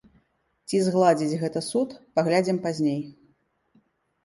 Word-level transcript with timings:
Ці 0.71 0.79
згладзіць 0.85 1.37
гэта 1.43 1.59
суд, 1.69 1.95
паглядзім 2.17 2.57
пазней. 2.67 2.99